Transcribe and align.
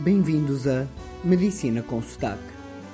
Bem-vindos 0.00 0.66
a 0.66 0.86
Medicina 1.24 1.82
com 1.82 2.02
Sotaque. 2.02 2.42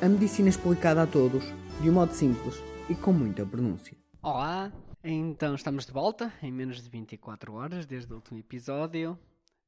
A 0.02 0.08
medicina 0.08 0.48
explicada 0.48 1.02
a 1.02 1.06
todos, 1.06 1.44
de 1.80 1.88
um 1.88 1.94
modo 1.94 2.12
simples 2.12 2.56
e 2.90 2.94
com 2.94 3.12
muita 3.12 3.46
pronúncia. 3.46 3.96
Olá, 4.22 4.70
então 5.02 5.54
estamos 5.54 5.86
de 5.86 5.92
volta 5.92 6.32
em 6.42 6.52
menos 6.52 6.82
de 6.82 6.90
24 6.90 7.54
horas 7.54 7.86
desde 7.86 8.12
o 8.12 8.16
último 8.16 8.38
episódio. 8.38 9.18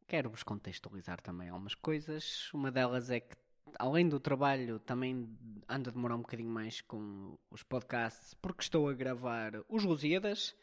Quero-vos 0.07 0.43
contextualizar 0.43 1.21
também 1.23 1.49
algumas 1.49 1.75
coisas. 1.75 2.53
Uma 2.53 2.71
delas 2.71 3.11
é 3.11 3.21
que, 3.21 3.35
além 3.79 4.09
do 4.09 4.21
trabalho, 4.21 4.79
também 4.79 5.27
ando 5.69 5.89
a 5.89 5.93
demorar 5.93 6.17
um 6.17 6.21
bocadinho 6.23 6.51
mais 6.51 6.81
com 6.83 7.39
os 7.51 7.63
podcasts, 7.63 8.35
porque 8.35 8.63
estou 8.63 8.89
a 8.89 8.93
gravar 8.93 9.53
os 9.69 9.85
Lusíadas. 9.85 10.55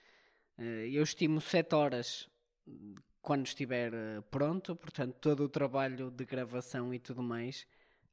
Eh, 0.58 0.90
Eu 0.92 1.02
estimo 1.04 1.42
7 1.42 1.74
horas 1.74 2.30
quando 3.22 3.46
estiver 3.46 3.94
eh, 3.94 4.22
pronto, 4.32 4.76
portanto, 4.76 5.16
todo 5.20 5.44
o 5.44 5.50
trabalho 5.50 6.12
de 6.12 6.26
gravação 6.26 6.94
e 6.94 7.00
tudo 7.00 7.22
mais 7.22 7.68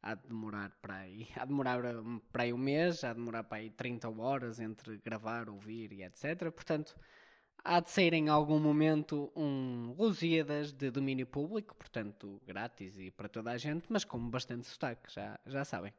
há 0.05 0.15
de 0.15 0.29
demorar 0.29 0.71
para 0.83 0.97
aí, 0.97 1.27
há 1.35 1.41
de 1.41 1.49
demorar 1.49 1.85
um, 1.97 2.19
para 2.31 2.43
aí 2.43 2.53
um 2.53 2.59
mês, 2.59 3.03
há 3.03 3.13
de 3.13 3.19
demorar 3.19 3.45
para 3.45 3.59
aí 3.59 3.71
30 3.71 4.09
horas 4.11 4.61
entre 4.61 4.99
gravar, 4.99 5.49
ouvir 5.49 5.93
e 5.93 6.03
etc. 6.03 6.51
Portanto, 6.51 6.95
há 7.65 7.81
de 7.81 7.91
sair 7.91 8.13
em 8.13 8.29
algum 8.29 8.61
momento 8.61 9.33
um 9.35 9.95
Lusíadas 9.99 10.73
de 10.73 10.91
domínio 10.91 11.27
público, 11.27 11.75
portanto, 11.75 12.41
grátis 12.47 12.99
e 12.99 13.11
para 13.11 13.29
toda 13.29 13.51
a 13.51 13.57
gente, 13.57 13.87
mas 13.89 14.05
com 14.05 14.19
bastante 14.29 14.67
sotaque, 14.67 15.13
já, 15.13 15.41
já 15.47 15.65
sabem. 15.65 15.93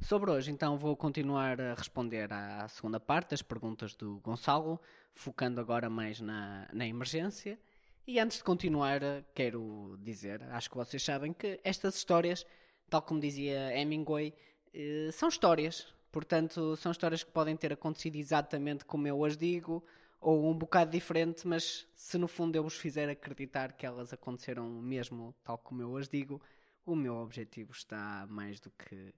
Sobre 0.00 0.32
hoje, 0.32 0.50
então, 0.50 0.76
vou 0.76 0.96
continuar 0.96 1.60
a 1.60 1.74
responder 1.74 2.32
à 2.32 2.66
segunda 2.66 2.98
parte 2.98 3.30
das 3.30 3.42
perguntas 3.42 3.94
do 3.94 4.18
Gonçalo, 4.18 4.80
focando 5.14 5.60
agora 5.60 5.88
mais 5.88 6.20
na, 6.20 6.68
na 6.72 6.84
emergência. 6.84 7.56
E 8.04 8.18
antes 8.18 8.38
de 8.38 8.44
continuar, 8.44 9.00
quero 9.32 9.96
dizer, 10.00 10.42
acho 10.50 10.68
que 10.68 10.76
vocês 10.76 11.02
sabem 11.04 11.32
que 11.32 11.60
estas 11.62 11.94
histórias, 11.94 12.44
tal 12.90 13.00
como 13.00 13.20
dizia 13.20 13.72
Hemingway, 13.78 14.34
eh, 14.74 15.10
são 15.12 15.28
histórias. 15.28 15.86
Portanto, 16.10 16.76
são 16.76 16.90
histórias 16.90 17.22
que 17.22 17.30
podem 17.30 17.56
ter 17.56 17.72
acontecido 17.72 18.16
exatamente 18.16 18.84
como 18.84 19.06
eu 19.06 19.24
as 19.24 19.36
digo, 19.36 19.84
ou 20.20 20.50
um 20.50 20.54
bocado 20.58 20.90
diferente, 20.90 21.46
mas 21.46 21.86
se 21.94 22.18
no 22.18 22.26
fundo 22.26 22.56
eu 22.56 22.64
vos 22.64 22.76
fizer 22.76 23.08
acreditar 23.08 23.72
que 23.72 23.86
elas 23.86 24.12
aconteceram 24.12 24.68
mesmo 24.68 25.32
tal 25.44 25.56
como 25.58 25.80
eu 25.82 25.96
as 25.96 26.08
digo, 26.08 26.42
o 26.84 26.96
meu 26.96 27.14
objetivo 27.14 27.72
está 27.72 28.26
mais 28.28 28.58
do 28.58 28.70
que 28.72 29.14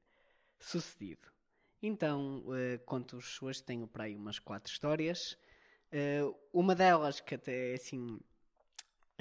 sucedido. 0.60 1.28
Então, 1.82 2.44
eh, 2.54 2.78
conto-vos 2.84 3.40
hoje, 3.42 3.62
tenho 3.62 3.86
para 3.88 4.04
aí 4.04 4.16
umas 4.16 4.38
quatro 4.38 4.70
histórias. 4.70 5.38
Eh, 5.90 6.22
uma 6.52 6.74
delas 6.74 7.20
que 7.20 7.34
até 7.34 7.72
é 7.72 7.74
assim 7.74 8.20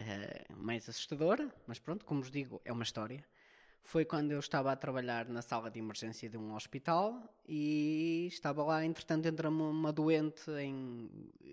eh, 0.08 0.46
mais 0.56 0.88
assustadora, 0.90 1.54
mas 1.68 1.80
pronto, 1.80 2.06
como 2.06 2.22
vos 2.22 2.32
digo, 2.32 2.62
é 2.66 2.72
uma 2.72 2.84
história. 2.84 3.24
Foi 3.84 4.06
quando 4.06 4.32
eu 4.32 4.40
estava 4.40 4.72
a 4.72 4.76
trabalhar 4.76 5.28
na 5.28 5.42
sala 5.42 5.70
de 5.70 5.80
emergência 5.80 6.30
de 6.30 6.38
um 6.38 6.56
hospital 6.56 7.22
e 7.48 8.28
estava 8.32 8.64
lá, 8.64 8.86
entretanto, 8.86 9.26
entra-me 9.28 9.62
uma 9.62 9.92
doente 9.92 10.50
em. 10.52 11.10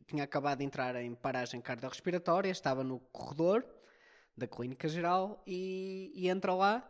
tinha 0.07 0.25
acabado 0.25 0.59
de 0.59 0.65
entrar 0.65 0.95
em 0.97 1.15
paragem 1.15 1.61
cardiorrespiratória, 1.61 2.51
estava 2.51 2.85
no 2.85 3.01
corredor 3.13 3.65
da 4.37 4.47
clínica 4.47 4.89
geral 4.89 5.43
e, 5.47 6.13
e 6.15 6.29
entra 6.29 6.55
lá 6.55 6.89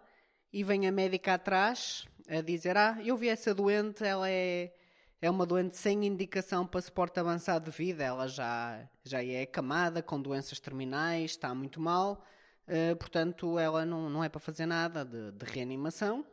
e 0.52 0.62
vem 0.62 0.86
a 0.86 0.92
médica 0.92 1.34
atrás 1.34 2.06
a 2.28 2.40
dizer: 2.42 2.76
Ah, 2.76 2.98
eu 3.02 3.16
vi 3.16 3.28
essa 3.28 3.54
doente, 3.54 4.04
ela 4.04 4.28
é, 4.28 4.72
é 5.20 5.30
uma 5.30 5.46
doente 5.46 5.76
sem 5.76 6.06
indicação 6.06 6.66
para 6.66 6.80
suporte 6.80 7.20
avançado 7.20 7.70
de 7.70 7.76
vida, 7.76 8.02
ela 8.04 8.26
já, 8.26 8.88
já 9.04 9.22
é 9.24 9.42
acamada, 9.42 10.02
com 10.02 10.20
doenças 10.20 10.58
terminais, 10.60 11.32
está 11.32 11.54
muito 11.54 11.80
mal, 11.80 12.24
eh, 12.66 12.94
portanto, 12.94 13.58
ela 13.58 13.84
não, 13.84 14.08
não 14.08 14.24
é 14.24 14.28
para 14.28 14.40
fazer 14.40 14.66
nada 14.66 15.04
de, 15.04 15.32
de 15.32 15.44
reanimação. 15.44 16.24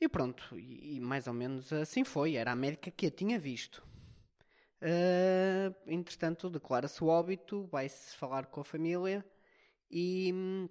E 0.00 0.08
pronto, 0.08 0.58
e, 0.58 0.96
e 0.96 1.00
mais 1.00 1.26
ou 1.26 1.34
menos 1.34 1.72
assim 1.72 2.04
foi, 2.04 2.34
era 2.36 2.52
a 2.52 2.56
médica 2.56 2.90
que 2.90 3.06
a 3.06 3.10
tinha 3.10 3.38
visto. 3.38 3.82
Eh, 4.80 5.72
entretanto, 5.86 6.48
declara-se 6.48 7.02
o 7.04 7.08
óbito, 7.08 7.66
vai-se 7.66 8.16
falar 8.16 8.46
com 8.46 8.60
a 8.60 8.64
família 8.64 9.24
e. 9.90 10.68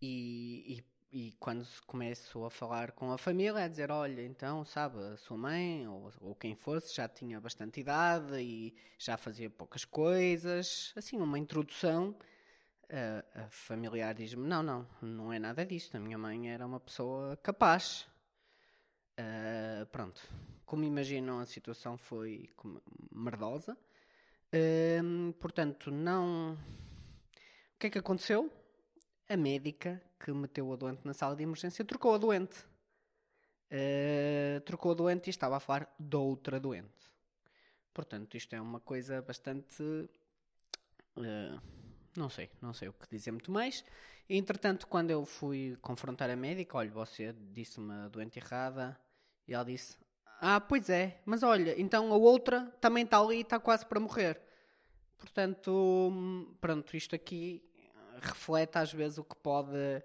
E, 0.00 0.78
e, 0.78 0.84
e 1.12 1.32
quando 1.38 1.64
se 1.64 1.80
começou 1.82 2.46
a 2.46 2.50
falar 2.50 2.92
com 2.92 3.12
a 3.12 3.18
família, 3.18 3.64
a 3.64 3.68
dizer: 3.68 3.90
Olha, 3.90 4.22
então, 4.22 4.64
sabe, 4.64 4.98
a 4.98 5.16
sua 5.16 5.36
mãe 5.36 5.86
ou, 5.86 6.12
ou 6.20 6.34
quem 6.34 6.54
fosse 6.54 6.94
já 6.94 7.08
tinha 7.08 7.40
bastante 7.40 7.80
idade 7.80 8.40
e 8.40 8.74
já 8.98 9.16
fazia 9.16 9.48
poucas 9.48 9.84
coisas, 9.84 10.92
assim, 10.96 11.18
uma 11.18 11.38
introdução. 11.38 12.16
A, 12.90 13.42
a 13.44 13.50
familiar 13.50 14.14
diz-me: 14.14 14.46
Não, 14.46 14.62
não, 14.62 14.86
não 15.00 15.32
é 15.32 15.38
nada 15.38 15.64
disto. 15.64 15.96
A 15.96 16.00
minha 16.00 16.18
mãe 16.18 16.50
era 16.50 16.66
uma 16.66 16.80
pessoa 16.80 17.36
capaz. 17.38 18.06
Ah, 19.18 19.86
pronto, 19.90 20.20
como 20.66 20.84
imaginam, 20.84 21.38
a 21.38 21.46
situação 21.46 21.96
foi 21.96 22.50
merdosa. 23.10 23.76
Hum, 25.02 25.32
portanto, 25.40 25.90
não. 25.90 26.54
O 26.54 27.78
que 27.78 27.86
é 27.88 27.90
que 27.90 27.98
aconteceu? 27.98 28.50
A 29.28 29.36
médica 29.36 30.00
que 30.20 30.30
meteu 30.32 30.72
a 30.72 30.76
doente 30.76 31.00
na 31.04 31.12
sala 31.12 31.34
de 31.34 31.42
emergência 31.42 31.84
trocou 31.84 32.14
a 32.14 32.18
doente. 32.18 32.56
Uh, 33.70 34.60
trocou 34.60 34.92
a 34.92 34.94
doente 34.94 35.26
e 35.26 35.30
estava 35.30 35.56
a 35.56 35.60
falar 35.60 35.92
de 35.98 36.16
outra 36.16 36.60
doente. 36.60 37.10
Portanto, 37.92 38.36
isto 38.36 38.54
é 38.54 38.60
uma 38.60 38.78
coisa 38.78 39.20
bastante. 39.22 39.82
uh, 39.82 41.60
não 42.16 42.28
sei, 42.28 42.50
não 42.62 42.72
sei 42.72 42.88
o 42.88 42.92
que 42.92 43.08
dizer 43.10 43.32
muito 43.32 43.50
mais. 43.50 43.84
Entretanto, 44.28 44.86
quando 44.86 45.10
eu 45.10 45.24
fui 45.24 45.76
confrontar 45.80 46.30
a 46.30 46.36
médica, 46.36 46.76
olha, 46.76 46.90
você 46.90 47.34
disse-me 47.52 47.92
a 47.92 48.08
doente 48.08 48.38
errada, 48.38 48.98
e 49.46 49.54
ela 49.54 49.64
disse: 49.64 49.96
Ah, 50.40 50.60
pois 50.60 50.88
é, 50.88 51.20
mas 51.24 51.42
olha, 51.42 51.80
então 51.80 52.12
a 52.12 52.16
outra 52.16 52.72
também 52.80 53.04
está 53.04 53.18
ali 53.18 53.38
e 53.38 53.40
está 53.40 53.58
quase 53.58 53.84
para 53.86 53.98
morrer. 53.98 54.40
Portanto, 55.18 55.72
hum, 56.12 56.54
pronto, 56.60 56.96
isto 56.96 57.14
aqui 57.14 57.65
reflete 58.20 58.78
às 58.78 58.92
vezes 58.92 59.18
o 59.18 59.24
que 59.24 59.36
pode 59.36 60.02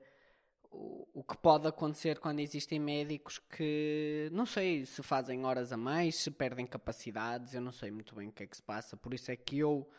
o, 0.74 1.24
que 1.24 1.36
pode 1.38 1.68
acontecer 1.68 2.20
quando 2.20 2.40
existem 2.40 2.80
médicos 2.80 3.40
que 3.40 4.30
não 4.32 4.46
sei 4.46 4.86
se 4.86 5.04
fazem 5.04 5.46
horas 5.46 5.74
a 5.74 5.78
mais, 5.78 6.16
se 6.16 6.32
perdem 6.32 6.66
capacidades, 6.66 7.54
eu 7.54 7.62
não 7.62 7.74
sei 7.74 7.92
muito 7.92 8.16
bem 8.16 8.30
o 8.30 8.32
que 8.32 8.44
é 8.44 8.48
que 8.48 8.56
se 8.56 8.64
passa, 8.64 8.96
por 8.96 9.14
isso 9.14 9.32
é 9.32 9.36
que 9.36 9.60
eu 9.60 9.90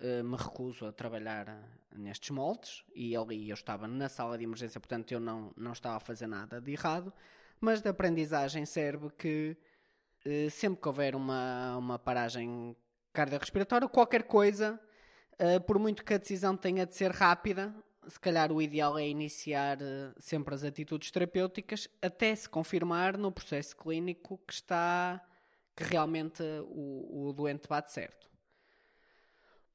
eh, 0.00 0.22
me 0.22 0.36
recuso 0.36 0.86
a 0.86 0.92
trabalhar 0.92 1.58
nestes 1.92 2.30
moldes. 2.30 2.84
E 2.94 3.16
ali 3.16 3.48
eu 3.50 3.54
estava 3.54 3.88
na 3.88 4.08
sala 4.08 4.38
de 4.38 4.44
emergência, 4.44 4.80
portanto 4.80 5.10
eu 5.12 5.20
não, 5.20 5.52
não 5.56 5.72
estava 5.72 5.96
a 5.96 6.00
fazer 6.00 6.26
nada 6.28 6.60
de 6.60 6.72
errado, 6.72 7.12
mas 7.60 7.80
de 7.80 7.88
aprendizagem 7.88 8.64
serve 8.64 9.10
que 9.10 9.56
eh, 10.24 10.48
sempre 10.50 10.80
que 10.80 10.88
houver 10.88 11.16
uma, 11.16 11.76
uma 11.76 11.98
paragem 11.98 12.76
cardiorrespiratória, 13.12 13.88
qualquer 13.88 14.24
coisa, 14.24 14.80
eh, 15.38 15.58
por 15.60 15.78
muito 15.78 16.04
que 16.04 16.14
a 16.14 16.18
decisão 16.18 16.56
tenha 16.56 16.84
de 16.84 16.94
ser 16.94 17.10
rápida, 17.10 17.74
se 18.08 18.18
calhar 18.18 18.50
o 18.50 18.60
ideal 18.60 18.98
é 18.98 19.06
iniciar 19.06 19.80
eh, 19.80 20.12
sempre 20.18 20.54
as 20.54 20.64
atitudes 20.64 21.10
terapêuticas 21.10 21.88
até 22.02 22.34
se 22.34 22.48
confirmar 22.48 23.16
no 23.16 23.30
processo 23.30 23.76
clínico 23.76 24.40
que 24.46 24.52
está 24.54 25.24
que 25.76 25.84
realmente 25.84 26.42
o, 26.64 27.28
o 27.28 27.32
doente 27.32 27.68
bate 27.68 27.92
certo. 27.92 28.28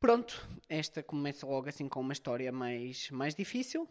Pronto, 0.02 0.46
esta 0.68 1.02
começa 1.02 1.48
logo 1.48 1.70
assim 1.70 1.88
com 1.88 2.02
uma 2.02 2.12
história 2.12 2.52
mais, 2.52 3.10
mais 3.10 3.34
difícil. 3.34 3.88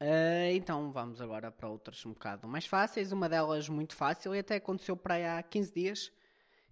Uh, 0.00 0.52
então 0.52 0.92
vamos 0.92 1.20
agora 1.20 1.50
para 1.50 1.68
outras 1.68 2.06
um 2.06 2.12
bocado 2.12 2.46
mais 2.46 2.66
fáceis. 2.66 3.10
Uma 3.10 3.28
delas 3.28 3.68
muito 3.68 3.96
fácil 3.96 4.32
e 4.32 4.38
até 4.38 4.56
aconteceu 4.56 4.96
para 4.96 5.14
aí 5.14 5.26
há 5.26 5.42
15 5.42 5.74
dias. 5.74 6.12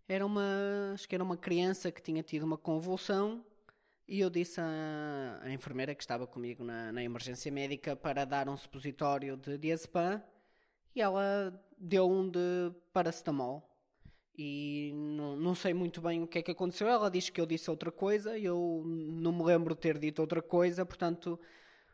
Era 0.09 0.25
uma, 0.25 0.93
acho 0.95 1.09
que 1.09 1.15
era 1.17 1.25
uma 1.25 1.37
criança 1.37 1.91
que 1.91 2.01
tinha 2.01 2.23
tido 2.23 2.45
uma 2.45 2.57
convulsão 2.57 3.45
e 4.11 4.19
eu 4.19 4.29
disse 4.29 4.61
à, 4.61 5.39
à 5.41 5.53
enfermeira 5.53 5.95
que 5.95 6.03
estava 6.03 6.27
comigo 6.27 6.65
na, 6.65 6.91
na 6.91 7.01
emergência 7.01 7.51
médica 7.53 7.95
para 7.95 8.25
dar 8.25 8.49
um 8.49 8.57
supositório 8.57 9.37
de 9.37 9.57
diazepam 9.57 10.21
e 10.97 11.01
ela 11.01 11.63
deu 11.79 12.11
um 12.11 12.29
de 12.29 12.73
paracetamol. 12.93 13.65
E 14.37 14.91
não, 14.95 15.37
não 15.37 15.55
sei 15.55 15.73
muito 15.73 16.01
bem 16.01 16.25
o 16.25 16.27
que 16.27 16.41
é 16.41 16.43
que 16.43 16.51
aconteceu. 16.51 16.89
Ela 16.89 17.09
diz 17.09 17.31
que 17.31 17.41
eu 17.41 17.47
disse 17.47 17.71
outra 17.71 17.93
coisa 17.93 18.37
e 18.37 18.45
eu 18.45 18.83
não 18.85 19.31
me 19.31 19.45
lembro 19.45 19.77
ter 19.77 19.97
dito 19.97 20.19
outra 20.19 20.43
coisa, 20.43 20.85
portanto 20.85 21.39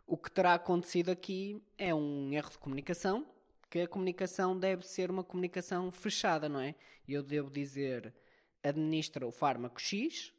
o 0.07 0.17
que 0.17 0.31
terá 0.31 0.55
acontecido 0.55 1.11
aqui 1.11 1.63
é 1.77 1.95
um 1.95 2.33
erro 2.33 2.49
de 2.49 2.59
comunicação, 2.59 3.27
que 3.69 3.81
a 3.81 3.89
comunicação 3.89 4.59
deve 4.59 4.87
ser 4.87 5.11
uma 5.11 5.23
comunicação 5.23 5.91
fechada, 5.91 6.49
não 6.49 6.61
é? 6.61 6.77
Eu 7.07 7.23
devo 7.23 7.51
dizer 7.51 8.15
administra 8.63 9.27
o 9.27 9.31
fármaco 9.31 9.79
X, 9.79 10.33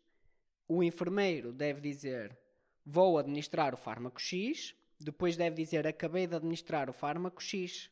o 0.67 0.83
enfermeiro 0.83 1.51
deve 1.51 1.81
dizer 1.81 2.37
vou 2.85 3.17
administrar 3.17 3.73
o 3.73 3.77
fármaco 3.77 4.21
X, 4.21 4.73
depois 4.99 5.35
deve 5.35 5.55
dizer 5.55 5.85
acabei 5.85 6.25
de 6.25 6.35
administrar 6.35 6.89
o 6.89 6.93
fármaco 6.93 7.41
X. 7.41 7.89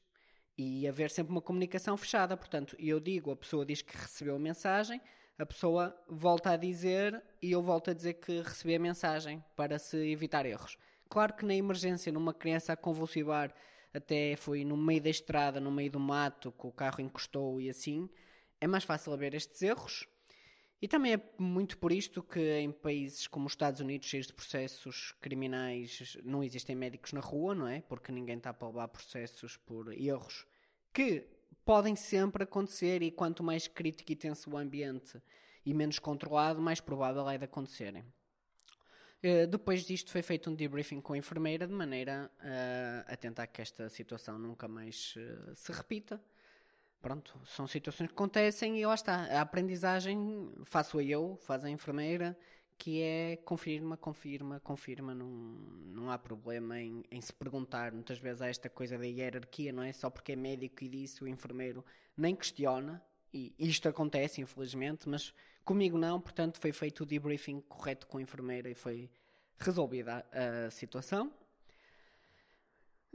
E 0.57 0.88
haver 0.88 1.12
sempre 1.12 1.33
uma 1.33 1.42
comunicação 1.42 1.98
fechada. 1.98 2.38
Portanto, 2.38 2.77
eu 2.80 2.98
digo, 2.98 3.30
a 3.30 3.36
pessoa 3.36 3.66
diz 3.66 3.81
que 3.81 3.95
recebeu 3.98 4.38
a 4.38 4.39
mensagem, 4.39 5.01
a 5.38 5.45
pessoa 5.45 5.94
volta 6.07 6.51
a 6.51 6.56
dizer 6.56 7.22
e 7.42 7.51
eu 7.51 7.62
volto 7.62 7.92
a 7.92 7.94
dizer 7.94 8.13
que 8.13 8.39
recebi 8.39 8.74
a 8.74 8.80
mensagem 8.80 9.44
para 9.54 9.77
se 9.77 9.98
evitar 10.10 10.45
erros. 10.45 10.77
Claro 11.10 11.33
que 11.33 11.45
na 11.45 11.54
emergência, 11.54 12.10
numa 12.10 12.33
criança 12.33 12.72
a 12.72 12.77
convulsivar, 12.77 13.54
até 13.94 14.38
foi 14.38 14.63
no 14.63 14.77
meio 14.77 15.01
da 15.01 15.10
estrada, 15.10 15.60
no 15.60 15.72
meio 15.72 15.92
do 15.92 16.00
mato, 16.00 16.54
que 16.54 16.68
o 16.68 16.72
carro 16.72 17.01
encostou 17.01 17.60
e 17.60 17.69
assim, 17.69 18.10
é 18.62 18.66
mais 18.66 18.86
fácil 18.86 19.12
haver 19.12 19.33
estes 19.33 19.62
erros. 19.62 20.07
E 20.81 20.88
também 20.88 21.13
é 21.13 21.22
muito 21.38 21.77
por 21.77 21.92
isto 21.92 22.22
que 22.22 22.60
em 22.60 22.72
países 22.72 23.27
como 23.27 23.48
os 23.48 23.54
Estados 23.54 23.80
Unidos, 23.80 24.07
cheios 24.07 24.27
de 24.27 24.33
processos 24.33 25.13
criminais, 25.22 26.18
não 26.24 26.44
existem 26.44 26.75
médicos 26.75 27.13
na 27.13 27.22
rua, 27.22 27.56
não 27.56 27.68
é? 27.68 27.81
Porque 27.81 28.12
ninguém 28.12 28.38
está 28.38 28.54
para 28.54 28.68
levar 28.68 28.88
processos 28.89 29.57
por 29.57 29.92
erros 29.94 30.45
que 30.94 31.27
podem 31.66 31.95
sempre 31.95 32.44
acontecer 32.44 33.01
e 33.01 33.12
quanto 33.12 33.44
mais 33.44 33.68
crítico 33.68 34.12
e 34.12 34.16
tenso 34.16 34.50
o 34.50 34.57
ambiente 34.57 35.22
e 35.66 35.74
menos 35.74 36.00
controlado, 36.00 36.62
mais 36.62 36.80
provável 36.80 37.27
é 37.30 37.38
de 37.38 37.45
acontecerem. 37.45 38.04
Uh, 39.24 39.48
depois 39.48 39.83
disto 39.83 40.12
foi 40.12 40.22
feito 40.22 40.50
um 40.50 40.56
debriefing 40.56 41.01
com 41.01 41.13
a 41.13 41.18
enfermeira 41.18 41.68
de 41.68 41.74
maneira 41.74 42.31
uh, 42.39 43.12
a 43.12 43.18
tentar 43.18 43.48
que 43.48 43.62
esta 43.62 43.89
situação 43.89 44.38
nunca 44.38 44.68
mais 44.68 45.16
uh, 45.18 45.56
se 45.56 45.72
repita. 45.72 46.22
Pronto, 47.02 47.40
são 47.46 47.68
situações 47.68 48.08
que 48.08 48.14
acontecem 48.14 48.80
e 48.80 48.86
lá 48.86 48.96
está. 48.96 49.26
A 49.26 49.42
aprendizagem 49.42 50.52
faço 50.64 51.00
eu, 51.00 51.38
faz 51.44 51.64
a 51.64 51.70
enfermeira, 51.70 52.38
que 52.78 53.02
é 53.02 53.38
confirma, 53.38 53.96
confirma, 53.96 54.60
confirma, 54.60 55.14
não, 55.14 55.28
não 55.28 56.12
há 56.12 56.18
problema 56.18 56.80
em, 56.80 57.04
em, 57.12 57.22
se 57.22 57.32
perguntar. 57.32 57.92
Muitas 57.92 58.18
vezes 58.18 58.42
há 58.42 58.48
esta 58.48 58.70
coisa 58.70 58.98
da 58.98 59.06
hierarquia, 59.06 59.72
não 59.72 59.84
é? 59.84 59.94
Só 59.94 60.10
porque 60.10 60.34
é 60.34 60.36
médico 60.36 60.84
e 60.84 60.90
disse, 60.90 61.24
o 61.24 61.28
enfermeiro 61.28 61.86
nem 62.18 62.36
questiona, 62.36 63.02
e 63.34 63.54
isto 63.60 63.90
acontece, 63.90 64.42
infelizmente, 64.42 65.10
mas 65.10 65.34
comigo 65.64 65.98
não, 65.98 66.22
portanto 66.22 66.60
foi 66.60 66.72
feito 66.72 67.02
o 67.04 67.06
debriefing 67.06 67.60
correto 67.62 68.08
com 68.08 68.18
a 68.18 68.22
enfermeira 68.22 68.70
e 68.70 68.74
foi 68.74 69.10
resolvida 69.58 70.26
a 70.32 70.72
situação. 70.72 71.32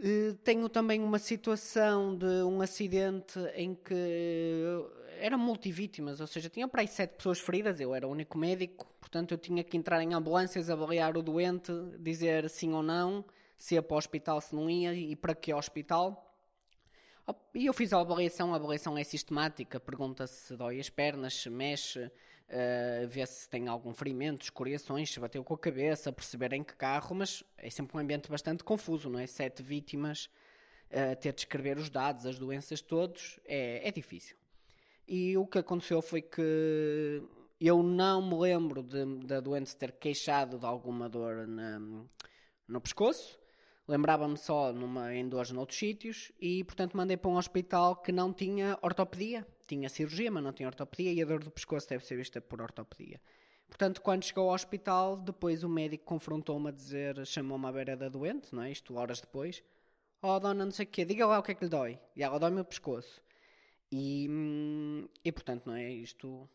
Uh, 0.01 0.33
tenho 0.43 0.67
também 0.71 1.03
uma 1.03 1.19
situação 1.19 2.17
de 2.17 2.43
um 2.45 2.63
acidente 2.63 3.39
em 3.55 3.75
que 3.75 3.95
eram 5.19 5.39
multivítimas, 5.39 6.23
ou 6.23 6.27
seja, 6.27 6.49
tinha 6.49 6.67
para 6.67 6.81
aí 6.81 6.89
sete 6.89 7.17
pessoas 7.17 7.39
feridas, 7.39 7.79
eu 7.81 7.95
era 7.95 8.09
o 8.09 8.11
único 8.11 8.39
médico, 8.39 8.91
portanto 8.99 9.33
eu 9.33 9.39
tinha 9.39 9.63
que 9.63 9.77
entrar 9.77 10.03
em 10.03 10.15
ambulâncias, 10.15 10.71
avaliar 10.71 11.19
o 11.19 11.23
doente, 11.23 11.71
dizer 11.99 12.49
sim 12.49 12.73
ou 12.73 12.83
não, 12.83 13.23
se 13.59 13.75
ia 13.75 13.83
para 13.83 13.95
o 13.95 13.99
hospital, 13.99 14.41
se 14.41 14.55
não 14.55 14.71
ia 14.71 14.95
e 14.95 15.15
para 15.15 15.35
que 15.35 15.53
hospital. 15.53 16.30
E 17.55 17.67
eu 17.67 17.73
fiz 17.73 17.93
a 17.93 18.01
avaliação, 18.01 18.53
a 18.53 18.57
avaliação 18.57 18.97
é 18.97 19.05
sistemática, 19.05 19.79
pergunta 19.79 20.27
se 20.27 20.57
dói 20.57 20.81
as 20.81 20.89
pernas, 20.89 21.35
se 21.35 21.51
mexe, 21.51 22.01
uh, 22.01 23.09
vê 23.09 23.25
se 23.27 23.49
tem 23.49 23.69
algum 23.69 23.93
ferimento, 23.93 24.43
escoriações, 24.43 25.11
se 25.11 25.21
bateu 25.21 25.43
com 25.43 25.55
a 25.55 25.59
cabeça, 25.59 26.13
perceber 26.13 26.53
em 26.53 26.63
que 26.63 26.75
carro, 26.75 27.15
mas 27.15 27.43
é 27.59 27.69
sempre 27.71 27.97
um 27.97 28.01
ambiente 28.01 28.31
bastante 28.31 28.63
confuso, 28.63 29.09
não 29.11 29.19
é? 29.19 29.27
Sete 29.27 29.63
vítimas, 29.63 30.31
uh, 30.91 31.17
ter 31.21 31.33
de 31.33 31.41
escrever 31.41 31.77
os 31.77 31.91
dados, 31.91 32.27
as 32.27 32.39
doenças 32.39 32.81
todos, 32.81 33.41
é, 33.45 33.87
é 33.89 33.91
difícil. 33.91 34.37
E 35.07 35.37
o 35.37 35.45
que 35.45 35.59
aconteceu 35.59 36.01
foi 36.01 36.23
que 36.23 37.21
eu 37.61 37.83
não 37.83 38.23
me 38.23 38.39
lembro 38.39 38.81
da 38.83 39.41
doente 39.41 39.77
ter 39.77 39.91
queixado 39.91 40.57
de 40.57 40.65
alguma 40.65 41.09
dor 41.09 41.49
na, 41.49 41.81
no 42.69 42.81
pescoço. 42.81 43.40
Lembrava-me 43.91 44.37
só 44.37 44.73
numa, 44.73 45.13
em 45.13 45.29
dores 45.29 45.51
noutros 45.51 45.77
sítios 45.77 46.31
e, 46.41 46.63
portanto, 46.63 46.97
mandei 46.97 47.17
para 47.17 47.29
um 47.29 47.37
hospital 47.37 47.97
que 47.97 48.13
não 48.13 48.33
tinha 48.33 48.79
ortopedia. 48.83 49.45
Tinha 49.67 49.89
cirurgia, 49.89 50.31
mas 50.31 50.45
não 50.45 50.53
tinha 50.53 50.69
ortopedia 50.69 51.13
e 51.13 51.21
a 51.21 51.25
dor 51.25 51.43
do 51.43 51.51
pescoço 51.51 51.89
deve 51.89 52.07
ser 52.07 52.15
vista 52.15 52.41
por 52.41 52.63
ortopedia. 52.63 53.21
Portanto, 53.67 54.01
quando 54.01 54.23
chegou 54.23 54.49
ao 54.49 54.55
hospital, 54.55 55.17
depois 55.17 55.65
o 55.65 55.69
médico 55.69 56.05
confrontou-me 56.05 56.69
a 56.69 56.71
dizer, 56.71 57.27
chamou-me 57.27 57.67
à 57.67 57.73
beira 57.73 57.97
da 57.97 58.09
doente, 58.09 58.55
não 58.55 58.63
é? 58.63 58.71
Isto 58.71 58.95
horas 58.95 59.21
depois. 59.21 59.61
Oh, 60.23 60.39
dona, 60.39 60.65
não 60.65 60.71
sei 60.71 60.87
o 60.87 60.89
quê, 60.89 61.05
diga 61.05 61.27
lá 61.27 61.41
o 61.41 61.43
que 61.43 61.51
é 61.51 61.55
que 61.57 61.65
lhe 61.65 61.71
dói. 61.71 61.99
E 62.15 62.23
ela 62.23 62.39
dói-me 62.39 62.61
o 62.61 62.65
pescoço. 62.65 63.21
E, 63.91 64.29
hum, 64.31 65.09
e 65.25 65.33
portanto, 65.33 65.67
não 65.67 65.75
é? 65.75 65.91
Isto 65.91 66.49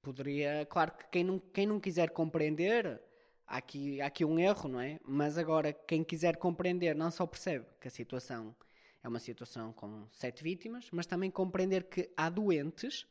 poderia. 0.00 0.64
Claro 0.64 0.92
que 0.92 1.04
quem 1.10 1.24
não, 1.24 1.38
quem 1.38 1.66
não 1.66 1.78
quiser 1.78 2.08
compreender, 2.08 3.02
há 3.46 3.56
aqui, 3.58 4.00
há 4.00 4.06
aqui 4.06 4.24
um 4.24 4.38
erro, 4.38 4.68
não 4.68 4.80
é? 4.80 4.98
Mas 5.04 5.38
agora, 5.38 5.72
quem 5.72 6.02
quiser 6.02 6.36
compreender, 6.36 6.94
não 6.94 7.10
só 7.10 7.26
percebe 7.26 7.66
que 7.80 7.88
a 7.88 7.90
situação 7.90 8.54
é 9.02 9.08
uma 9.08 9.20
situação 9.20 9.72
com 9.72 10.06
sete 10.10 10.42
vítimas, 10.42 10.88
mas 10.90 11.06
também 11.06 11.30
compreender 11.30 11.84
que 11.84 12.10
há 12.16 12.28
doentes 12.28 13.06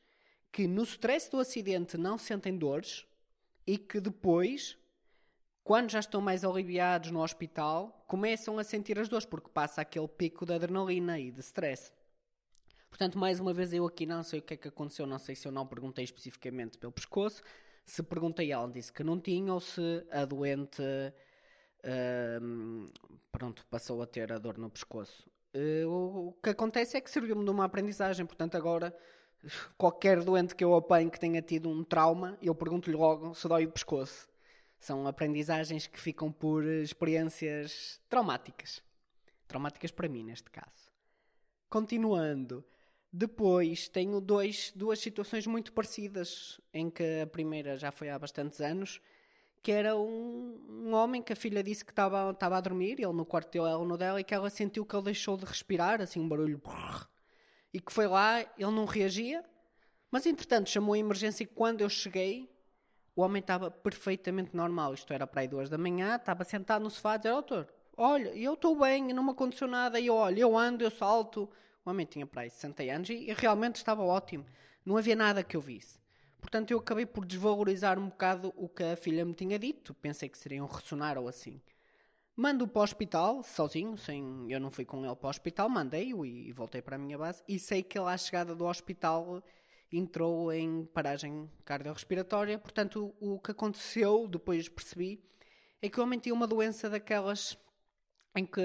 que 0.52 0.68
no 0.68 0.84
stress 0.84 1.30
do 1.30 1.40
acidente 1.40 1.98
não 1.98 2.18
sentem 2.18 2.58
dores 2.58 3.06
e 3.66 3.78
que 3.78 4.00
depois, 4.00 4.78
quando 5.64 5.90
já 5.90 6.00
estão 6.00 6.22
mais 6.22 6.44
aliviados 6.44 7.12
no 7.12 7.22
hospital, 7.22 8.04
começam 8.08 8.60
a 8.60 8.64
sentir 8.64 9.00
as 9.00 9.10
dores, 9.10 9.26
porque 9.26 9.50
passa 9.50 9.82
aquele 9.82 10.08
pico 10.08 10.46
de 10.46 10.54
adrenalina 10.54 11.20
e 11.20 11.32
de 11.32 11.40
stress. 11.40 11.92
Portanto, 12.90 13.18
mais 13.18 13.40
uma 13.40 13.54
vez, 13.54 13.74
eu 13.74 13.86
aqui 13.86 14.06
não 14.06 14.24
sei 14.24 14.40
o 14.40 14.42
que 14.42 14.54
é 14.54 14.58
que 14.58 14.68
aconteceu, 14.70 15.06
não 15.06 15.20
sei 15.20 15.36
se 15.36 15.48
eu 15.48 15.52
não 15.52 15.68
perguntei 15.68 16.06
especificamente 16.06 16.78
pelo 16.78 16.94
pescoço, 16.94 17.42
se 17.86 18.04
perguntei, 18.04 18.52
ela 18.52 18.70
disse 18.70 18.92
que 18.92 19.04
não 19.04 19.20
tinha, 19.20 19.54
ou 19.54 19.60
se 19.60 20.06
a 20.12 20.26
doente 20.26 20.82
uh, 20.82 22.92
pronto, 23.32 23.66
passou 23.70 24.02
a 24.02 24.08
ter 24.08 24.32
a 24.32 24.38
dor 24.38 24.58
no 24.58 24.70
pescoço. 24.70 25.30
Uh, 25.54 25.88
o, 25.88 26.28
o, 26.30 26.34
que 26.34 26.50
acontece 26.50 26.98
é 26.98 27.02
que 27.02 27.10
serviu-me 27.10 27.46
de 27.46 27.52
uma 27.52 27.66
aprendizagem, 27.66 28.26
portanto, 28.26 28.56
agora 28.56 28.96
qualquer 29.78 30.24
doente 30.24 30.56
que 30.56 30.64
eu 30.64 30.76
apanhe 30.76 31.10
que 31.10 31.20
tenha 31.20 31.42
tido 31.42 31.70
um 31.70 31.84
trauma, 31.84 32.38
eu 32.42 32.56
pergunto-lhe 32.56 32.96
logo 32.96 33.34
se 33.34 33.48
dói 33.48 33.66
o 33.66 33.72
pescoço. 33.72 34.28
São 34.80 35.08
aprendizagens 35.08 35.88
que 35.88 36.00
ficam 36.00 36.32
por 36.32 36.66
experiências 36.66 38.02
traumáticas. 38.10 38.84
Traumáticas 39.48 39.92
para 39.92 40.10
mim, 40.10 40.24
neste 40.24 40.50
caso. 40.52 40.92
Continuando, 41.70 42.64
depois 43.18 43.88
tenho 43.88 44.20
dois, 44.20 44.74
duas 44.76 45.00
situações 45.00 45.48
muito 45.48 45.72
parecidas, 45.72 46.60
em 46.74 46.90
que 46.90 47.22
a 47.22 47.28
primeira 47.28 47.78
já 47.78 47.90
foi 47.90 48.10
há 48.10 48.20
bastantes 48.20 48.60
anos, 48.60 49.00
que 49.64 49.72
era 49.72 49.96
um, 49.96 50.60
um 50.70 50.94
homem 50.94 51.22
que 51.22 51.32
a 51.32 51.36
filha 51.36 51.64
disse 51.64 51.86
que 51.86 51.94
estava, 51.94 52.36
a 52.38 52.60
dormir, 52.60 53.00
ele 53.00 53.14
no 53.14 53.26
quarto 53.26 53.54
dele, 53.54 53.72
ela 53.72 53.86
no 53.86 53.98
dela, 53.98 54.20
e 54.20 54.24
que 54.24 54.36
ela 54.36 54.50
sentiu 54.50 54.86
que 54.86 54.94
ele 54.94 55.06
deixou 55.06 55.38
de 55.38 55.46
respirar, 55.46 56.02
assim 56.02 56.20
um 56.20 56.28
barulho, 56.28 56.62
e 57.74 57.80
que 57.80 57.94
foi 57.94 58.06
lá, 58.06 58.42
ele 58.42 58.72
não 58.72 58.84
reagia, 58.84 59.46
mas 60.12 60.26
entretanto 60.26 60.70
chamou 60.70 60.94
a 60.94 61.00
emergência 61.00 61.44
e 61.46 61.48
quando 61.48 61.80
eu 61.80 61.90
cheguei, 61.90 62.54
o 63.16 63.22
homem 63.22 63.40
estava 63.40 63.72
perfeitamente 63.72 64.54
normal, 64.54 64.94
isto 64.94 65.14
era 65.14 65.26
para 65.26 65.40
aí 65.40 65.48
duas 65.48 65.70
da 65.70 65.78
manhã, 65.78 66.18
estava 66.18 66.44
sentado 66.44 66.84
no 66.84 66.90
sofá 66.90 67.14
a 67.14 67.18
dizer, 67.18 67.32
doutor, 67.32 67.74
olha, 67.96 68.36
eu 68.36 68.56
estou 68.56 68.78
bem, 68.78 69.14
não 69.14 69.24
me 69.24 69.32
aconteceu 69.32 69.70
nada, 69.70 70.02
e 70.02 70.08
eu 70.08 70.16
olho, 70.16 70.38
eu 70.38 70.58
ando, 70.58 70.84
eu 70.84 70.92
salto, 70.92 71.50
o 71.86 71.90
homem 71.92 72.06
tinha 72.06 72.26
para 72.26 72.42
aí 72.42 72.50
60 72.50 72.84
anos 72.84 73.10
e, 73.10 73.32
realmente 73.34 73.76
estava 73.76 74.04
ótimo. 74.04 74.46
Não 74.84 74.98
havia 74.98 75.16
nada 75.16 75.44
que 75.44 75.56
eu 75.56 75.62
visse. 75.62 76.00
Portanto, 76.42 76.72
eu 76.72 76.80
acabei 76.80 77.06
por 77.06 77.26
desvalorizar 77.26 78.00
um 78.00 78.10
bocado 78.10 78.54
o 78.56 78.68
que 78.68 78.84
a 78.84 78.96
filha 78.96 79.24
me 79.24 79.34
tinha 79.34 79.58
dito. 79.58 79.94
Pensei 79.94 80.28
que 80.28 80.38
seria 80.38 80.64
um 80.64 80.68
ressonar 80.68 81.18
ou 81.18 81.28
assim. 81.28 81.62
Mando-o 82.36 82.68
para 82.68 82.82
o 82.82 82.84
hospital, 82.84 83.44
sozinho, 83.44 83.96
sem, 83.98 84.52
eu 84.52 84.60
não 84.60 84.70
fui 84.70 84.84
com 84.84 85.06
ele 85.06 85.16
para 85.16 85.28
o 85.28 85.30
hospital, 85.30 85.70
mandei-o 85.70 86.26
e 86.26 86.52
voltei 86.52 86.82
para 86.82 86.96
a 86.96 87.00
minha 87.00 87.18
base. 87.18 87.44
E 87.48 87.58
sei 87.58 87.82
que 87.82 87.98
ele, 87.98 88.10
à 88.10 88.18
chegada 88.18 88.54
do 88.54 88.66
hospital, 88.66 89.44
entrou 89.92 90.52
em 90.52 90.86
paragem 90.86 91.50
cardiorrespiratória. 91.64 92.60
Portanto, 92.60 93.16
o 93.20 93.40
que 93.40 93.52
aconteceu, 93.52 94.28
depois 94.28 94.68
percebi, 94.68 95.24
é 95.82 95.90
que 95.90 96.00
o 96.00 96.04
homem 96.04 96.20
tinha 96.20 96.34
uma 96.34 96.48
doença 96.48 96.90
daquelas 96.90 97.58
em 98.36 98.46
que 98.46 98.62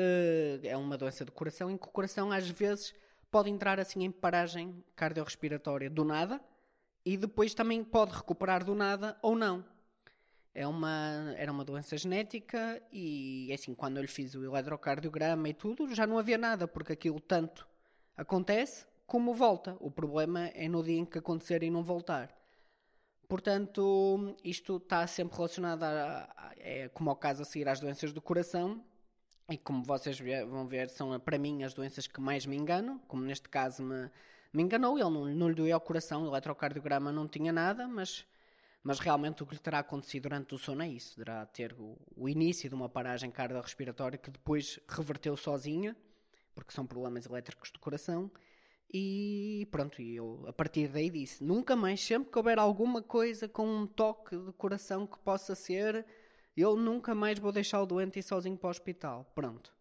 é 0.65 0.77
uma 0.77 0.99
doença 0.99 1.25
do 1.25 1.31
coração, 1.31 1.71
em 1.71 1.77
que 1.77 1.87
o 1.87 1.91
coração 1.91 2.33
às 2.33 2.49
vezes 2.49 2.93
pode 3.31 3.51
entrar 3.51 3.79
assim 3.79 4.05
em 4.05 4.11
paragem 4.11 4.85
cardiorrespiratória 4.97 5.89
do 5.89 6.05
nada 6.05 6.41
e 7.05 7.17
depois 7.17 7.55
também 7.55 7.83
pode 7.83 8.13
recuperar 8.13 8.65
do 8.65 8.75
nada 8.75 9.17
ou 9.23 9.37
não. 9.37 9.65
É 10.53 10.67
uma, 10.67 11.33
era 11.37 11.53
uma 11.53 11.65
doença 11.65 11.97
genética 11.97 12.83
e 12.93 13.49
é 13.51 13.55
assim, 13.55 13.73
quando 13.75 13.99
eu 13.99 14.03
lhe 14.03 14.09
fiz 14.09 14.35
o 14.35 14.45
eletrocardiograma 14.45 15.49
e 15.49 15.55
tudo, 15.55 15.95
já 15.95 16.07
não 16.07 16.19
havia 16.19 16.37
nada, 16.37 16.67
porque 16.67 16.93
aquilo 16.93 17.21
tanto 17.21 17.67
acontece 18.17 18.85
como 19.07 19.33
volta. 19.33 19.77
O 19.81 19.91
problema 19.91 20.49
é 20.49 20.69
no 20.69 20.83
dia 20.83 20.99
em 20.99 21.05
que 21.05 21.19
acontecer 21.19 21.63
e 21.63 21.71
não 21.71 21.85
voltar. 21.85 22.37
Portanto, 23.29 24.37
isto 24.43 24.79
está 24.79 25.07
sempre 25.07 25.37
relacionado 25.37 25.85
a, 25.85 26.29
a, 26.37 26.53
é 26.57 26.89
como 26.89 27.11
ao 27.11 27.17
caso 27.17 27.43
a 27.43 27.45
seguir 27.45 27.69
às 27.69 27.79
doenças 27.79 28.13
do 28.13 28.21
coração, 28.21 28.85
e 29.51 29.59
como 29.59 29.83
vocês 29.83 30.19
vão 30.49 30.67
ver, 30.67 30.89
são 30.89 31.19
para 31.19 31.37
mim 31.37 31.65
as 31.65 31.75
doenças 31.75 32.07
que 32.07 32.21
mais 32.21 32.47
me 32.47 32.57
enganam, 32.57 33.01
como 33.09 33.25
neste 33.25 33.49
caso 33.49 33.83
me, 33.83 34.09
me 34.53 34.63
enganou, 34.63 34.97
ele 34.97 35.11
não, 35.11 35.25
não 35.27 35.49
lhe 35.49 35.55
doeu 35.55 35.75
ao 35.75 35.81
coração, 35.81 36.23
o 36.23 36.29
eletrocardiograma 36.29 37.11
não 37.11 37.27
tinha 37.27 37.53
nada, 37.53 37.89
mas, 37.89 38.25
mas 38.83 39.01
realmente 39.01 39.43
o 39.43 39.47
que 39.47 39.55
lhe 39.55 39.61
terá 39.61 39.81
acontecido 39.81 40.25
durante 40.25 40.55
o 40.55 40.59
sono 40.59 40.83
é 40.83 40.89
isso, 40.89 41.17
terá 41.17 41.45
ter 41.47 41.75
o, 41.79 41.99
o 42.17 42.29
início 42.29 42.69
de 42.69 42.75
uma 42.75 42.89
paragem 42.89 43.31
cardiorrespiratória 43.31 44.19
que 44.19 44.31
depois 44.31 44.79
reverteu 44.89 45.37
sozinha, 45.37 45.97
porque 46.55 46.73
são 46.73 46.87
problemas 46.87 47.27
elétricos 47.27 47.73
do 47.73 47.81
coração, 47.81 48.31
e 48.93 49.67
pronto, 49.71 50.01
e 50.01 50.17
eu 50.17 50.45
a 50.47 50.53
partir 50.53 50.89
daí 50.89 51.11
disse, 51.11 51.43
nunca 51.43 51.75
mais, 51.75 52.01
sempre 52.01 52.31
que 52.31 52.39
houver 52.39 52.59
alguma 52.59 53.03
coisa 53.03 53.49
com 53.49 53.67
um 53.67 53.87
toque 53.87 54.37
de 54.37 54.53
coração 54.53 55.07
que 55.07 55.19
possa 55.19 55.55
ser 55.55 56.05
eu 56.61 56.77
nunca 56.77 57.15
mais 57.15 57.39
vou 57.39 57.53
deixar 57.53 57.81
o 57.81 57.87
doente 57.87 58.19
ir 58.19 58.23
sozinho 58.23 58.57
para 58.57 58.69
o 58.69 58.71
hospital. 58.71 59.31
Pronto. 59.35 59.73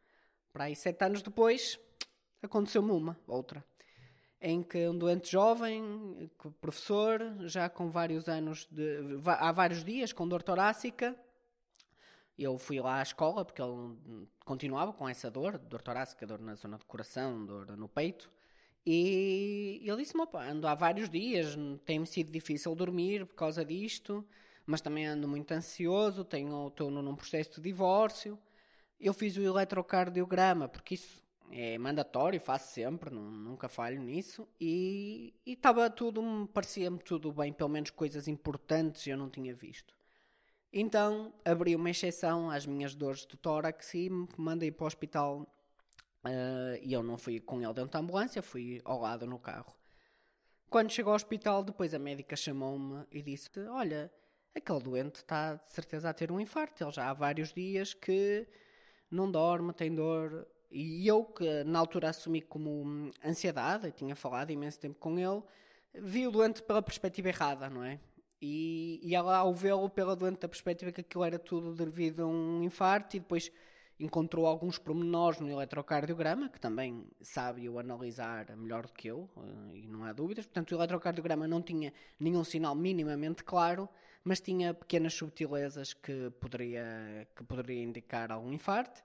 Para 0.52 0.66
aí, 0.66 0.76
sete 0.76 1.04
anos 1.04 1.22
depois, 1.22 1.80
aconteceu-me 2.42 2.92
uma, 2.92 3.18
outra. 3.28 3.64
Em 4.42 4.64
que 4.64 4.88
um 4.88 4.98
doente 4.98 5.30
jovem, 5.32 6.30
professor, 6.62 7.20
já 7.42 7.70
com 7.70 7.90
vários 7.90 8.30
anos, 8.30 8.68
de, 8.72 9.00
há 9.26 9.52
vários 9.52 9.84
dias, 9.84 10.14
com 10.14 10.28
dor 10.28 10.42
torácica, 10.42 11.16
eu 12.38 12.58
fui 12.58 12.80
lá 12.80 13.00
à 13.00 13.04
escola 13.04 13.44
porque 13.44 13.62
ele 13.62 14.28
continuava 14.46 14.94
com 14.94 15.08
essa 15.10 15.30
dor, 15.30 15.58
dor 15.58 15.82
torácica, 15.82 16.26
dor 16.26 16.40
na 16.40 16.56
zona 16.56 16.78
do 16.78 16.86
coração, 16.86 17.46
dor 17.46 17.76
no 17.76 17.90
peito. 17.90 18.32
E 18.86 19.82
ele 19.84 19.98
disse-me: 19.98 20.26
ando 20.34 20.68
há 20.68 20.74
vários 20.74 21.10
dias, 21.10 21.58
tem-me 21.86 22.08
sido 22.08 22.32
difícil 22.32 22.74
dormir 22.74 23.26
por 23.26 23.36
causa 23.36 23.66
disto, 23.66 24.26
mas 24.70 24.82
também 24.82 25.08
ando 25.08 25.28
muito 25.28 25.52
ansioso, 25.52 26.24
tenho, 26.24 26.68
estou 26.68 26.92
num 26.92 27.16
processo 27.16 27.56
de 27.56 27.62
divórcio. 27.62 28.38
Eu 29.00 29.16
fiz 29.16 29.36
o 29.36 29.42
eletrocardiograma, 29.42 30.70
porque 30.70 30.94
isso 30.94 31.24
é 31.50 31.76
mandatório, 31.80 32.40
faço 32.40 32.72
sempre, 32.76 33.10
não, 33.10 33.32
nunca 33.32 33.68
falho 33.68 34.00
nisso. 34.00 34.48
E 34.62 35.34
estava 35.44 35.90
tudo, 35.90 36.48
parecia-me 36.54 37.00
tudo 37.00 37.34
bem, 37.34 37.52
pelo 37.52 37.70
menos 37.70 37.90
coisas 37.90 38.28
importantes 38.28 39.08
eu 39.08 39.18
não 39.18 39.28
tinha 39.28 39.56
visto. 39.56 39.96
Então 40.72 41.34
abri 41.44 41.76
uma 41.76 41.90
exceção 41.90 42.52
às 42.52 42.68
minhas 42.68 42.94
dores 42.94 43.26
de 43.26 43.38
tórax 43.38 43.96
e 43.96 44.08
me 44.08 44.28
mandei 44.38 44.72
para 44.72 44.84
o 44.84 44.88
hospital. 44.88 45.52
Uh, 46.24 46.78
e 46.84 46.94
eu 46.94 47.02
não 47.02 47.18
fui 47.18 47.40
com 47.40 47.60
ele 47.60 47.74
dentro 47.74 47.90
da 47.94 48.00
ambulância, 48.00 48.44
fui 48.44 48.82
ao 48.86 49.02
lado 49.02 49.26
no 49.26 49.40
carro. 49.40 49.76
Quando 50.70 50.92
chegou 50.92 51.10
ao 51.10 51.16
hospital, 51.16 51.64
depois 51.64 51.92
a 51.96 51.98
médica 51.98 52.36
chamou-me 52.36 53.04
e 53.12 53.24
disse: 53.24 53.50
Olha, 53.70 54.12
aquele 54.56 54.80
doente 54.80 55.16
está 55.16 55.56
de 55.56 55.70
certeza 55.72 56.10
a 56.10 56.14
ter 56.14 56.32
um 56.32 56.40
infarto. 56.40 56.84
Ele 56.84 56.92
já 56.92 57.10
há 57.10 57.14
vários 57.14 57.54
dias 57.54 57.94
que 57.94 58.48
não 59.10 59.32
dorme, 59.32 59.74
tem 59.74 59.94
dor. 59.94 60.48
E 60.72 61.08
eu, 61.08 61.24
que 61.24 61.64
na 61.64 61.80
altura 61.80 62.10
assumi 62.10 62.42
como 62.42 63.12
ansiedade, 63.26 63.92
tinha 63.92 64.16
falado 64.16 64.52
imenso 64.52 64.80
tempo 64.80 65.00
com 65.00 65.18
ele, 65.18 65.42
vi 65.94 66.28
o 66.28 66.32
doente 66.32 66.62
pela 66.62 66.82
perspectiva 66.82 67.30
errada, 67.30 67.70
não 67.70 67.84
é? 67.84 68.00
E, 68.42 69.00
e 69.04 69.16
ela, 69.16 69.38
ao 69.38 69.54
vê-lo 69.54 69.90
pela 69.90 70.16
doente 70.16 70.40
da 70.40 70.48
perspectiva 70.48 70.92
que 70.92 71.02
aquilo 71.02 71.24
era 71.24 71.40
tudo 71.40 71.74
devido 71.74 72.24
a 72.24 72.28
um 72.28 72.64
infarto, 72.64 73.18
e 73.18 73.20
depois 73.20 73.52
encontrou 74.00 74.46
alguns 74.46 74.78
pormenores 74.78 75.40
no 75.40 75.50
eletrocardiograma, 75.50 76.48
que 76.48 76.60
também 76.60 77.06
sabe 77.22 77.68
o 77.68 77.78
analisar 77.80 78.56
melhor 78.56 78.86
do 78.86 78.94
que 78.94 79.10
eu, 79.10 79.30
eh, 79.38 79.78
e 79.80 79.88
não 79.88 80.06
há 80.06 80.14
dúvidas. 80.14 80.46
Portanto, 80.46 80.72
o 80.72 80.76
eletrocardiograma 80.76 81.48
não 81.48 81.62
tinha 81.62 81.92
nenhum 82.18 82.44
sinal 82.44 82.74
minimamente 82.76 83.44
claro, 83.44 83.90
mas 84.24 84.40
tinha 84.40 84.74
pequenas 84.74 85.14
subtilezas 85.14 85.94
que 85.94 86.30
poderia, 86.40 87.28
que 87.36 87.44
poderia 87.44 87.84
indicar 87.84 88.32
algum 88.32 88.52
infarto. 88.52 89.04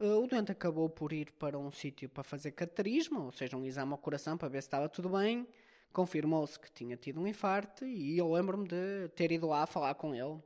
Eh, 0.00 0.06
o 0.06 0.26
doente 0.26 0.52
acabou 0.52 0.88
por 0.88 1.12
ir 1.12 1.32
para 1.32 1.58
um 1.58 1.70
sítio 1.70 2.08
para 2.08 2.22
fazer 2.22 2.52
cateterismo, 2.52 3.24
ou 3.24 3.32
seja, 3.32 3.56
um 3.56 3.64
exame 3.64 3.92
ao 3.92 3.98
coração 3.98 4.36
para 4.36 4.48
ver 4.48 4.62
se 4.62 4.68
estava 4.68 4.88
tudo 4.88 5.08
bem 5.10 5.46
confirmou-se 5.94 6.58
que 6.58 6.70
tinha 6.72 6.96
tido 6.96 7.20
um 7.20 7.26
infarto 7.26 7.86
e 7.86 8.18
eu 8.18 8.30
lembro-me 8.30 8.66
de 8.66 9.08
ter 9.14 9.30
ido 9.30 9.46
lá 9.46 9.64
falar 9.64 9.94
com 9.94 10.12
ele 10.12 10.42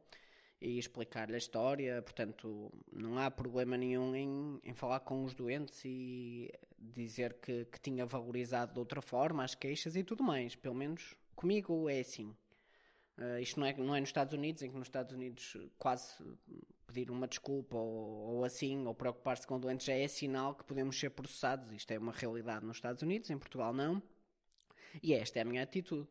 e 0.60 0.78
explicar-lhe 0.78 1.34
a 1.34 1.38
história. 1.38 2.02
Portanto, 2.02 2.70
não 2.92 3.18
há 3.18 3.30
problema 3.30 3.76
nenhum 3.76 4.14
em, 4.14 4.60
em 4.62 4.74
falar 4.74 5.00
com 5.00 5.24
os 5.24 5.34
doentes 5.34 5.82
e 5.86 6.52
dizer 6.78 7.32
que, 7.40 7.64
que 7.64 7.80
tinha 7.80 8.04
valorizado 8.04 8.74
de 8.74 8.78
outra 8.78 9.00
forma 9.00 9.42
as 9.42 9.54
queixas 9.54 9.96
e 9.96 10.04
tudo 10.04 10.22
mais. 10.22 10.54
Pelo 10.54 10.74
menos 10.74 11.16
comigo 11.34 11.88
é 11.88 12.00
assim. 12.00 12.36
Uh, 13.18 13.40
isto 13.40 13.58
não 13.58 13.66
é, 13.66 13.74
não 13.76 13.94
é 13.96 14.00
nos 14.00 14.08
Estados 14.08 14.32
Unidos, 14.32 14.62
em 14.62 14.70
que 14.70 14.76
nos 14.76 14.86
Estados 14.86 15.12
Unidos 15.12 15.56
quase 15.76 16.24
pedir 16.86 17.10
uma 17.10 17.26
desculpa 17.26 17.76
ou, 17.76 18.36
ou 18.36 18.44
assim, 18.44 18.86
ou 18.86 18.94
preocupar-se 18.94 19.46
com 19.46 19.58
doentes 19.58 19.86
já 19.86 19.92
é 19.92 20.06
sinal 20.06 20.54
que 20.54 20.64
podemos 20.64 20.98
ser 20.98 21.10
processados. 21.10 21.70
Isto 21.72 21.90
é 21.90 21.98
uma 21.98 22.12
realidade 22.12 22.64
nos 22.64 22.76
Estados 22.76 23.02
Unidos, 23.02 23.28
em 23.30 23.38
Portugal 23.38 23.72
não. 23.72 24.02
E 25.02 25.12
esta 25.14 25.40
é 25.40 25.42
a 25.42 25.44
minha 25.44 25.62
atitude. 25.62 26.08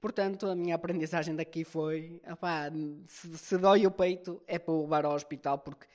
Portanto, 0.00 0.46
a 0.46 0.54
minha 0.54 0.74
aprendizagem 0.74 1.34
daqui 1.34 1.64
foi: 1.64 2.20
opá, 2.30 2.70
se, 3.06 3.36
se 3.38 3.58
dói 3.58 3.86
o 3.86 3.90
peito, 3.90 4.42
é 4.46 4.58
para 4.58 4.72
o 4.72 4.82
levar 4.82 5.04
ao 5.04 5.14
hospital, 5.14 5.58
porque 5.58 5.86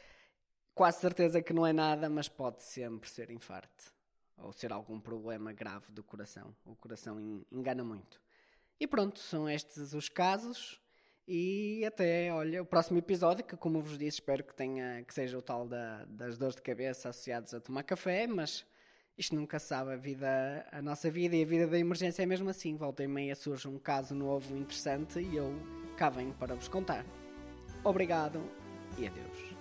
quase 0.74 1.00
certeza 1.00 1.42
que 1.42 1.54
não 1.54 1.66
é 1.66 1.72
nada, 1.72 2.10
mas 2.10 2.28
pode 2.28 2.64
sempre 2.64 3.10
ser 3.10 3.30
infarto 3.30 3.94
ou 4.38 4.52
ser 4.52 4.72
algum 4.72 5.00
problema 5.00 5.54
grave 5.54 5.92
do 5.92 6.04
coração. 6.04 6.56
O 6.66 6.76
coração 6.76 7.46
engana 7.52 7.84
muito. 7.84 8.22
E 8.80 8.88
pronto, 8.88 9.20
são 9.20 9.50
estes 9.50 9.94
os 9.94 10.08
casos. 10.08 10.80
E 11.28 11.86
até, 11.86 12.34
olha, 12.34 12.62
o 12.62 12.66
próximo 12.66 12.98
episódio, 12.98 13.46
que 13.46 13.56
como 13.56 13.82
vos 13.82 13.98
disse, 13.98 14.18
espero 14.18 14.44
que 14.44 14.56
tenha 14.56 15.04
que 15.04 15.14
seja 15.14 15.38
o 15.38 15.42
tal 15.42 15.68
da, 15.68 16.06
das 16.06 16.38
dores 16.40 16.56
de 16.56 16.62
cabeça 16.62 17.10
associadas 17.10 17.54
a 17.54 17.60
tomar 17.60 17.84
café, 17.84 18.26
mas 18.26 18.66
isto 19.16 19.36
nunca 19.36 19.60
sabe, 19.60 19.92
a 19.92 19.96
vida, 19.96 20.66
a 20.72 20.82
nossa 20.82 21.12
vida 21.12 21.36
e 21.36 21.44
a 21.44 21.46
vida 21.46 21.68
da 21.68 21.78
emergência 21.78 22.24
é 22.24 22.26
mesmo 22.26 22.50
assim. 22.50 22.76
Volta 22.78 23.04
e 23.04 23.08
meia 23.08 23.36
surge 23.36 23.68
um 23.68 23.78
caso 23.78 24.16
novo 24.16 24.58
interessante 24.58 25.20
e 25.20 25.36
eu 25.36 25.54
cá 25.98 26.10
venho 26.10 26.34
para 26.34 26.56
vos 26.56 26.68
contar. 26.68 27.06
Obrigado 27.84 28.42
e 28.98 29.06
adeus. 29.06 29.59